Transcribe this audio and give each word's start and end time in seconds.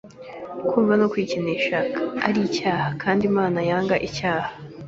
Kumva 0.67 0.93
ko 1.01 1.05
kwikinisha 1.11 1.77
ari 2.27 2.39
icyaha 2.47 2.87
kandi 3.01 3.21
ko 3.23 3.29
Imana 3.31 3.59
yanga 3.69 3.95
icyaha. 4.07 4.49